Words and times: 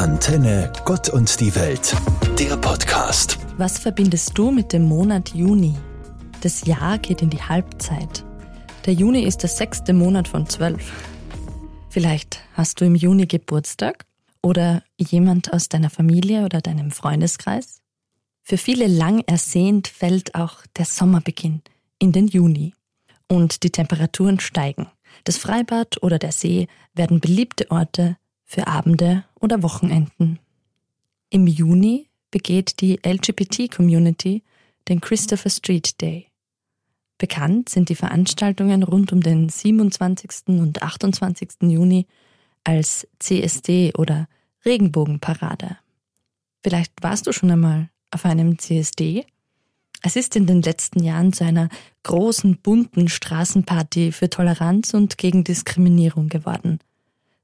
Antenne 0.00 0.72
Gott 0.86 1.10
und 1.10 1.40
die 1.40 1.54
Welt, 1.54 1.94
der 2.38 2.56
Podcast. 2.56 3.38
Was 3.58 3.78
verbindest 3.78 4.30
du 4.32 4.50
mit 4.50 4.72
dem 4.72 4.84
Monat 4.84 5.34
Juni? 5.34 5.74
Das 6.40 6.64
Jahr 6.64 6.96
geht 6.96 7.20
in 7.20 7.28
die 7.28 7.42
Halbzeit. 7.42 8.24
Der 8.86 8.94
Juni 8.94 9.24
ist 9.24 9.42
der 9.42 9.50
sechste 9.50 9.92
Monat 9.92 10.26
von 10.26 10.48
zwölf. 10.48 10.90
Vielleicht 11.90 12.40
hast 12.54 12.80
du 12.80 12.86
im 12.86 12.94
Juni 12.94 13.26
Geburtstag 13.26 14.06
oder 14.42 14.82
jemand 14.96 15.52
aus 15.52 15.68
deiner 15.68 15.90
Familie 15.90 16.46
oder 16.46 16.62
deinem 16.62 16.92
Freundeskreis. 16.92 17.82
Für 18.42 18.56
viele 18.56 18.86
lang 18.86 19.22
ersehnt 19.26 19.86
fällt 19.86 20.34
auch 20.34 20.64
der 20.78 20.86
Sommerbeginn 20.86 21.60
in 21.98 22.12
den 22.12 22.26
Juni 22.26 22.72
und 23.28 23.64
die 23.64 23.70
Temperaturen 23.70 24.40
steigen. 24.40 24.86
Das 25.24 25.36
Freibad 25.36 26.02
oder 26.02 26.18
der 26.18 26.32
See 26.32 26.68
werden 26.94 27.20
beliebte 27.20 27.70
Orte 27.70 28.16
für 28.50 28.66
Abende 28.66 29.22
oder 29.40 29.62
Wochenenden. 29.62 30.40
Im 31.30 31.46
Juni 31.46 32.08
begeht 32.32 32.80
die 32.80 32.98
LGBT-Community 33.06 34.42
den 34.88 35.00
Christopher 35.00 35.50
Street 35.50 36.00
Day. 36.00 36.26
Bekannt 37.16 37.68
sind 37.68 37.90
die 37.90 37.94
Veranstaltungen 37.94 38.82
rund 38.82 39.12
um 39.12 39.20
den 39.20 39.48
27. 39.48 40.48
und 40.48 40.82
28. 40.82 41.62
Juni 41.62 42.08
als 42.64 43.06
CSD 43.20 43.92
oder 43.96 44.26
Regenbogenparade. 44.64 45.76
Vielleicht 46.64 46.92
warst 47.02 47.28
du 47.28 47.32
schon 47.32 47.52
einmal 47.52 47.88
auf 48.10 48.24
einem 48.24 48.58
CSD. 48.58 49.26
Es 50.02 50.16
ist 50.16 50.34
in 50.34 50.48
den 50.48 50.62
letzten 50.62 51.04
Jahren 51.04 51.32
zu 51.32 51.44
einer 51.44 51.68
großen, 52.02 52.56
bunten 52.56 53.08
Straßenparty 53.08 54.10
für 54.10 54.28
Toleranz 54.28 54.92
und 54.92 55.18
gegen 55.18 55.44
Diskriminierung 55.44 56.28
geworden, 56.28 56.80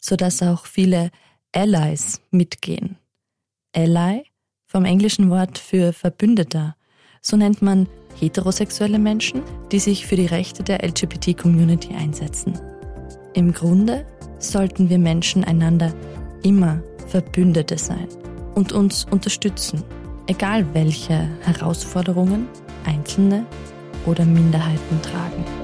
sodass 0.00 0.42
auch 0.42 0.66
viele 0.66 1.10
Allies 1.52 2.20
mitgehen. 2.30 2.96
Ally 3.74 4.24
vom 4.66 4.84
englischen 4.84 5.30
Wort 5.30 5.58
für 5.58 5.92
Verbündeter. 5.92 6.76
So 7.22 7.36
nennt 7.36 7.60
man 7.60 7.88
heterosexuelle 8.18 8.98
Menschen, 8.98 9.42
die 9.72 9.78
sich 9.78 10.06
für 10.06 10.16
die 10.16 10.26
Rechte 10.26 10.62
der 10.62 10.84
LGBT-Community 10.84 11.94
einsetzen. 11.94 12.58
Im 13.34 13.52
Grunde 13.52 14.06
sollten 14.38 14.88
wir 14.88 14.98
Menschen 14.98 15.44
einander 15.44 15.92
immer 16.42 16.82
Verbündete 17.08 17.78
sein 17.78 18.08
und 18.54 18.72
uns 18.72 19.04
unterstützen, 19.10 19.84
egal 20.26 20.64
welche 20.72 21.28
Herausforderungen 21.42 22.48
Einzelne 22.86 23.44
oder 24.06 24.24
Minderheiten 24.24 25.02
tragen. 25.02 25.59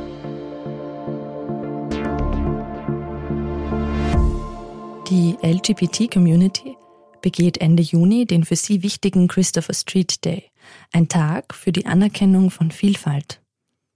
Die 5.09 5.37
LGBT-Community 5.41 6.77
begeht 7.23 7.59
Ende 7.59 7.81
Juni 7.85 8.27
den 8.27 8.45
für 8.45 8.57
sie 8.57 8.83
wichtigen 8.83 9.29
Christopher 9.29 9.73
Street 9.73 10.25
Day, 10.25 10.51
ein 10.93 11.07
Tag 11.07 11.55
für 11.55 11.71
die 11.71 11.87
Anerkennung 11.87 12.51
von 12.51 12.73
Vielfalt. 12.73 13.41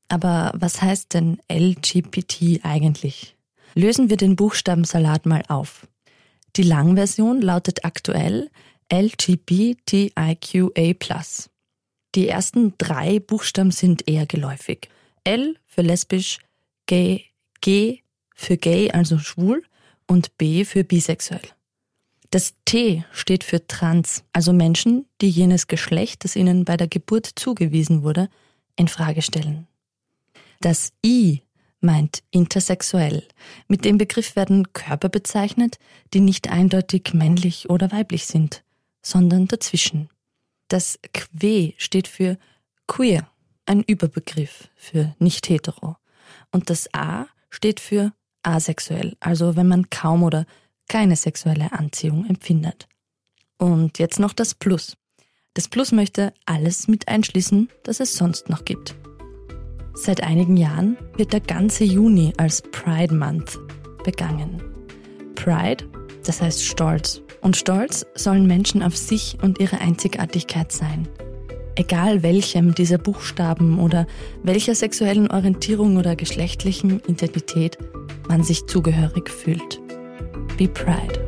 Aber 0.07 0.53
was 0.55 0.81
heißt 0.81 1.15
denn 1.15 1.41
LGBT 1.51 2.61
eigentlich? 2.63 3.35
Lösen 3.75 4.09
wir 4.09 4.19
den 4.19 4.37
Buchstabensalat 4.37 5.27
mal 5.27 5.43
auf. 5.49 5.89
Die 6.55 6.63
Langversion 6.63 7.41
lautet 7.41 7.85
aktuell 7.85 8.49
LGBTIQA+. 8.93 10.15
Die 12.15 12.29
ersten 12.29 12.75
drei 12.79 13.19
Buchstaben 13.19 13.73
sind 13.73 14.07
eher 14.09 14.27
geläufig. 14.27 14.89
L 15.25 15.57
für 15.67 15.83
lesbisch, 15.83 16.39
gay, 16.87 17.25
G 17.61 17.99
für 18.37 18.57
gay, 18.57 18.93
also 18.93 19.19
schwul 19.19 19.65
und 20.11 20.37
B 20.39 20.65
für 20.65 20.83
bisexuell. 20.83 21.49
Das 22.31 22.55
T 22.65 23.05
steht 23.13 23.45
für 23.45 23.65
trans, 23.69 24.25
also 24.33 24.53
Menschen, 24.53 25.07
die 25.21 25.31
jenes 25.31 25.69
Geschlecht, 25.69 26.25
das 26.25 26.35
ihnen 26.35 26.65
bei 26.65 26.77
der 26.77 26.89
Geburt 26.89 27.31
zugewiesen 27.37 28.03
wurde, 28.03 28.29
in 28.75 28.89
Frage 28.89 29.23
stellen. 29.23 29.69
Das 30.61 30.93
I 31.07 31.43
meint 31.81 32.25
intersexuell. 32.33 33.23
Mit 33.69 33.85
dem 33.85 33.99
Begriff 33.99 34.35
werden 34.35 34.73
Körper 34.73 35.09
bezeichnet, 35.09 35.79
die 36.13 36.21
nicht 36.21 36.51
eindeutig 36.51 37.15
männlich 37.15 37.71
oder 37.71 37.93
weiblich 37.93 38.27
sind, 38.27 38.65
sondern 39.03 39.47
dazwischen. 39.47 40.09
Das 40.67 40.99
Que 41.13 41.75
steht 41.79 42.09
für 42.09 42.37
queer, 42.89 43.31
ein 43.65 43.85
Überbegriff 43.85 44.71
für 44.75 45.15
nicht 45.21 45.49
hetero. 45.49 45.97
Und 46.51 46.69
das 46.69 46.93
A 46.93 47.27
steht 47.49 47.79
für 47.79 48.13
asexuell, 48.43 49.17
also 49.21 49.57
wenn 49.57 49.69
man 49.69 49.91
kaum 49.91 50.23
oder 50.23 50.47
keine 50.89 51.17
sexuelle 51.17 51.73
Anziehung 51.73 52.27
empfindet. 52.27 52.89
Und 53.59 53.99
jetzt 53.99 54.19
noch 54.19 54.33
das 54.33 54.55
Plus. 54.55 54.97
Das 55.55 55.69
Plus 55.69 55.93
möchte 55.93 56.33
alles 56.47 56.89
mit 56.89 57.09
einschließen, 57.09 57.69
das 57.83 58.01
es 58.01 58.17
sonst 58.17 58.49
noch 58.49 58.65
gibt. 58.65 58.95
Seit 59.95 60.23
einigen 60.23 60.57
Jahren 60.57 60.97
wird 61.17 61.33
der 61.33 61.41
ganze 61.41 61.85
Juni 61.85 62.33
als 62.37 62.63
Pride 62.63 63.15
Month 63.15 63.59
begangen. 64.05 64.63
Pride, 65.35 65.85
das 66.25 66.41
heißt 66.41 66.65
Stolz. 66.65 67.21
Und 67.43 67.57
Stolz 67.57 68.07
sollen 68.15 68.47
Menschen 68.47 68.83
auf 68.83 68.97
sich 68.97 69.39
und 69.43 69.61
ihre 69.61 69.81
Einzigartigkeit 69.81 70.73
sein. 70.73 71.09
Egal 71.75 72.23
welchem 72.23 72.75
dieser 72.75 72.99
Buchstaben 72.99 73.79
oder 73.79 74.07
welcher 74.43 74.75
sexuellen 74.75 75.31
Orientierung 75.31 75.97
oder 75.97 76.17
geschlechtlichen 76.17 77.01
Identität 77.07 77.79
man 78.31 78.43
sich 78.45 78.67
zugehörig 78.67 79.29
fühlt. 79.29 79.81
Be 80.57 80.69
Pride. 80.69 81.27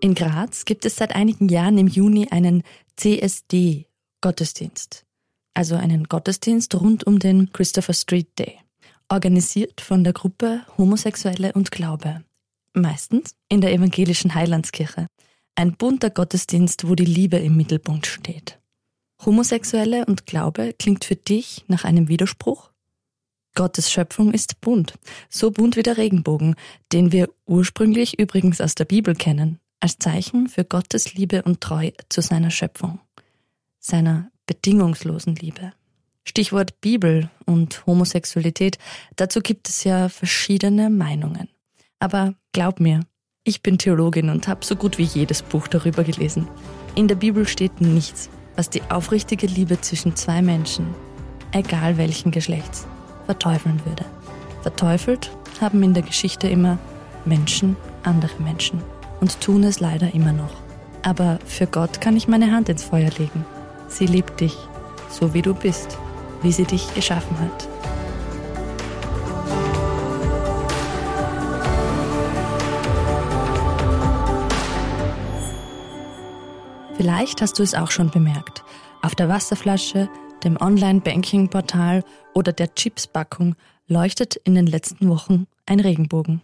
In 0.00 0.14
Graz 0.14 0.64
gibt 0.64 0.86
es 0.86 0.96
seit 0.96 1.14
einigen 1.14 1.50
Jahren 1.50 1.76
im 1.76 1.86
Juni 1.86 2.28
einen 2.30 2.62
CSD-Gottesdienst, 2.96 5.04
also 5.52 5.74
einen 5.74 6.04
Gottesdienst 6.04 6.80
rund 6.80 7.06
um 7.06 7.18
den 7.18 7.52
Christopher 7.52 7.92
Street 7.92 8.38
Day, 8.38 8.60
organisiert 9.10 9.82
von 9.82 10.02
der 10.02 10.14
Gruppe 10.14 10.62
Homosexuelle 10.78 11.52
und 11.52 11.70
Glaube, 11.70 12.24
meistens 12.72 13.34
in 13.50 13.60
der 13.60 13.74
evangelischen 13.74 14.34
Heilandskirche. 14.34 15.08
Ein 15.56 15.76
bunter 15.76 16.08
Gottesdienst, 16.08 16.88
wo 16.88 16.94
die 16.94 17.04
Liebe 17.04 17.36
im 17.36 17.58
Mittelpunkt 17.58 18.06
steht. 18.06 18.59
Homosexuelle 19.24 20.06
und 20.06 20.24
Glaube 20.24 20.74
klingt 20.78 21.04
für 21.04 21.16
dich 21.16 21.64
nach 21.68 21.84
einem 21.84 22.08
Widerspruch? 22.08 22.70
Gottes 23.54 23.90
Schöpfung 23.90 24.32
ist 24.32 24.60
bunt, 24.60 24.94
so 25.28 25.50
bunt 25.50 25.76
wie 25.76 25.82
der 25.82 25.98
Regenbogen, 25.98 26.54
den 26.92 27.12
wir 27.12 27.28
ursprünglich 27.46 28.18
übrigens 28.18 28.60
aus 28.60 28.74
der 28.74 28.86
Bibel 28.86 29.14
kennen, 29.14 29.58
als 29.80 29.98
Zeichen 29.98 30.48
für 30.48 30.64
Gottes 30.64 31.14
Liebe 31.14 31.42
und 31.42 31.60
Treu 31.60 31.90
zu 32.08 32.22
seiner 32.22 32.50
Schöpfung, 32.50 33.00
seiner 33.78 34.30
bedingungslosen 34.46 35.36
Liebe. 35.36 35.72
Stichwort 36.24 36.80
Bibel 36.80 37.28
und 37.44 37.84
Homosexualität, 37.86 38.78
dazu 39.16 39.40
gibt 39.40 39.68
es 39.68 39.84
ja 39.84 40.08
verschiedene 40.08 40.88
Meinungen. 40.88 41.48
Aber 41.98 42.34
glaub 42.52 42.80
mir, 42.80 43.00
ich 43.44 43.62
bin 43.62 43.78
Theologin 43.78 44.30
und 44.30 44.48
habe 44.48 44.64
so 44.64 44.76
gut 44.76 44.96
wie 44.96 45.04
jedes 45.04 45.42
Buch 45.42 45.66
darüber 45.66 46.04
gelesen. 46.04 46.48
In 46.94 47.08
der 47.08 47.16
Bibel 47.16 47.46
steht 47.48 47.80
nichts 47.80 48.30
was 48.60 48.68
die 48.68 48.82
aufrichtige 48.90 49.46
Liebe 49.46 49.80
zwischen 49.80 50.16
zwei 50.16 50.42
Menschen, 50.42 50.94
egal 51.50 51.96
welchen 51.96 52.30
Geschlechts, 52.30 52.86
verteufeln 53.24 53.80
würde. 53.86 54.04
Verteufelt 54.60 55.30
haben 55.62 55.82
in 55.82 55.94
der 55.94 56.02
Geschichte 56.02 56.46
immer 56.46 56.76
Menschen 57.24 57.74
andere 58.02 58.38
Menschen 58.38 58.82
und 59.22 59.40
tun 59.40 59.64
es 59.64 59.80
leider 59.80 60.12
immer 60.12 60.32
noch. 60.32 60.52
Aber 61.00 61.38
für 61.46 61.66
Gott 61.66 62.02
kann 62.02 62.18
ich 62.18 62.28
meine 62.28 62.52
Hand 62.52 62.68
ins 62.68 62.84
Feuer 62.84 63.08
legen. 63.16 63.46
Sie 63.88 64.04
liebt 64.04 64.38
dich, 64.40 64.58
so 65.08 65.32
wie 65.32 65.40
du 65.40 65.54
bist, 65.54 65.96
wie 66.42 66.52
sie 66.52 66.64
dich 66.64 66.92
geschaffen 66.92 67.38
hat. 67.40 67.66
Vielleicht 77.00 77.40
hast 77.40 77.58
du 77.58 77.62
es 77.62 77.74
auch 77.74 77.90
schon 77.90 78.10
bemerkt. 78.10 78.62
Auf 79.00 79.14
der 79.14 79.30
Wasserflasche, 79.30 80.10
dem 80.44 80.60
Online-Banking-Portal 80.60 82.04
oder 82.34 82.52
der 82.52 82.74
Chipspackung 82.74 83.56
leuchtet 83.86 84.36
in 84.36 84.54
den 84.54 84.66
letzten 84.66 85.08
Wochen 85.08 85.46
ein 85.64 85.80
Regenbogen. 85.80 86.42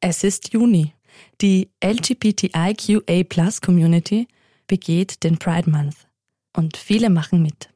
Es 0.00 0.24
ist 0.24 0.54
Juni. 0.54 0.94
Die 1.42 1.68
LGBTIQA-Plus-Community 1.84 4.28
begeht 4.66 5.22
den 5.24 5.36
Pride 5.36 5.68
Month. 5.68 5.96
Und 6.56 6.78
viele 6.78 7.10
machen 7.10 7.42
mit. 7.42 7.68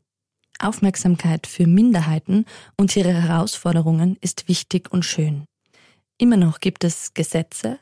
Aufmerksamkeit 0.59 1.47
für 1.47 1.67
Minderheiten 1.67 2.47
und 2.79 2.97
ihre 2.97 3.13
Herausforderungen 3.13 4.17
ist 4.23 4.49
wichtig 4.49 4.91
und 4.91 5.05
schön. 5.05 5.45
Immer 6.17 6.39
noch 6.39 6.61
gibt 6.61 6.83
es 6.83 7.13
Gesetze, 7.13 7.79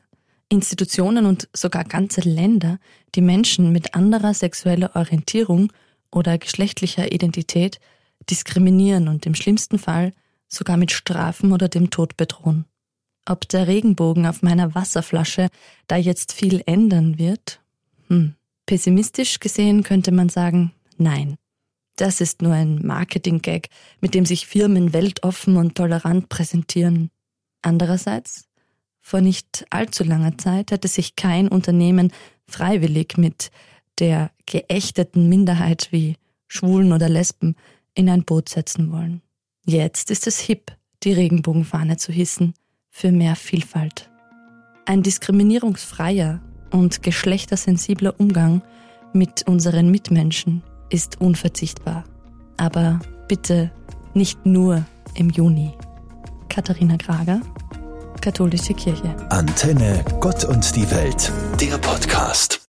Institutionen 0.51 1.25
und 1.25 1.47
sogar 1.53 1.85
ganze 1.85 2.21
Länder, 2.21 2.77
die 3.15 3.21
Menschen 3.21 3.71
mit 3.71 3.95
anderer 3.95 4.33
sexueller 4.33 4.95
Orientierung 4.95 5.71
oder 6.11 6.37
geschlechtlicher 6.37 7.13
Identität 7.13 7.79
diskriminieren 8.29 9.07
und 9.07 9.25
im 9.25 9.33
schlimmsten 9.33 9.79
Fall 9.79 10.11
sogar 10.49 10.75
mit 10.75 10.91
Strafen 10.91 11.53
oder 11.53 11.69
dem 11.69 11.89
Tod 11.89 12.17
bedrohen. 12.17 12.65
Ob 13.25 13.47
der 13.47 13.67
Regenbogen 13.67 14.25
auf 14.25 14.41
meiner 14.41 14.75
Wasserflasche 14.75 15.47
da 15.87 15.95
jetzt 15.95 16.33
viel 16.33 16.61
ändern 16.65 17.17
wird? 17.17 17.61
Hm. 18.09 18.35
Pessimistisch 18.65 19.39
gesehen 19.39 19.83
könnte 19.83 20.11
man 20.11 20.27
sagen, 20.27 20.73
nein. 20.97 21.35
Das 21.95 22.19
ist 22.19 22.41
nur 22.41 22.53
ein 22.53 22.85
Marketing-Gag, 22.85 23.69
mit 24.01 24.15
dem 24.15 24.25
sich 24.25 24.47
Firmen 24.47 24.91
weltoffen 24.91 25.55
und 25.55 25.75
tolerant 25.75 26.27
präsentieren. 26.29 27.09
Andererseits, 27.61 28.49
vor 29.01 29.21
nicht 29.21 29.65
allzu 29.69 30.03
langer 30.03 30.37
Zeit 30.37 30.71
hätte 30.71 30.87
sich 30.87 31.15
kein 31.15 31.47
Unternehmen 31.47 32.13
freiwillig 32.47 33.17
mit 33.17 33.51
der 33.99 34.31
geächteten 34.45 35.27
Minderheit 35.27 35.89
wie 35.91 36.15
Schwulen 36.47 36.93
oder 36.93 37.09
Lesben 37.09 37.55
in 37.93 38.09
ein 38.09 38.23
Boot 38.23 38.49
setzen 38.49 38.91
wollen. 38.91 39.21
Jetzt 39.65 40.11
ist 40.11 40.27
es 40.27 40.39
hip, 40.39 40.71
die 41.03 41.13
Regenbogenfahne 41.13 41.97
zu 41.97 42.11
hissen 42.11 42.53
für 42.89 43.11
mehr 43.11 43.35
Vielfalt. 43.35 44.09
Ein 44.85 45.03
diskriminierungsfreier 45.03 46.41
und 46.71 47.03
geschlechtersensibler 47.03 48.19
Umgang 48.19 48.61
mit 49.13 49.47
unseren 49.47 49.91
Mitmenschen 49.91 50.63
ist 50.89 51.19
unverzichtbar. 51.19 52.03
Aber 52.57 52.99
bitte 53.27 53.71
nicht 54.13 54.45
nur 54.45 54.85
im 55.15 55.29
Juni. 55.29 55.71
Katharina 56.49 56.97
Krager, 56.97 57.41
Katholische 58.21 58.73
Kirche. 58.73 59.15
Antenne 59.29 60.05
Gott 60.19 60.45
und 60.45 60.75
die 60.75 60.89
Welt, 60.91 61.31
der 61.59 61.77
Podcast. 61.79 62.59